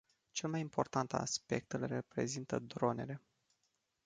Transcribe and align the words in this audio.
Cel 0.31 0.49
mai 0.49 0.59
important 0.59 1.13
aspect 1.13 1.73
îl 1.73 1.85
reprezintă 1.85 2.59
dronele. 2.59 3.21